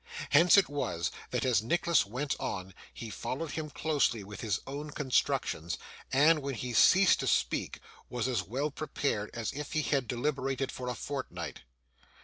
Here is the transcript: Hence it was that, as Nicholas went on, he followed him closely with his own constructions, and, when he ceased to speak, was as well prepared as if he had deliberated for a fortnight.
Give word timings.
Hence 0.31 0.57
it 0.57 0.67
was 0.67 1.11
that, 1.29 1.45
as 1.45 1.61
Nicholas 1.61 2.07
went 2.07 2.35
on, 2.39 2.73
he 2.91 3.11
followed 3.11 3.51
him 3.51 3.69
closely 3.69 4.23
with 4.23 4.41
his 4.41 4.59
own 4.65 4.89
constructions, 4.89 5.77
and, 6.11 6.39
when 6.39 6.55
he 6.55 6.73
ceased 6.73 7.19
to 7.19 7.27
speak, 7.27 7.79
was 8.09 8.27
as 8.27 8.41
well 8.41 8.71
prepared 8.71 9.29
as 9.35 9.53
if 9.53 9.73
he 9.73 9.83
had 9.83 10.07
deliberated 10.07 10.71
for 10.71 10.89
a 10.89 10.95
fortnight. 10.95 11.61